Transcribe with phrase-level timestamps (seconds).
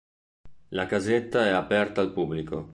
[0.69, 2.69] La casetta è aperta al pubblico.